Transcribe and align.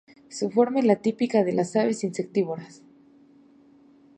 Su 0.29 0.49
forma 0.49 0.79
es 0.79 0.85
la 0.85 0.95
típica 0.95 1.43
de 1.43 1.53
las 1.53 1.75
aves 1.75 2.03
insectívoras. 2.03 2.81